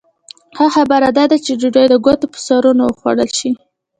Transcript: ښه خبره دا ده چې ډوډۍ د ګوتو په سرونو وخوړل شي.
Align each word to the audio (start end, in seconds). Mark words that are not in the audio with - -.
ښه 0.55 0.65
خبره 0.75 1.09
دا 1.17 1.23
ده 1.31 1.37
چې 1.45 1.51
ډوډۍ 1.59 1.85
د 1.89 1.95
ګوتو 2.05 2.25
په 2.33 2.39
سرونو 2.47 2.83
وخوړل 2.87 3.29
شي. 3.37 3.49